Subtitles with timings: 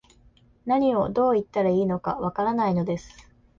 [0.65, 3.29] 何を、どう言ったらいいのか、わからないのです